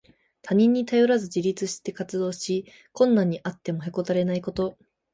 [0.41, 4.75] 他人に頼らず自立して活動し、困難にあってもへこたれないこと。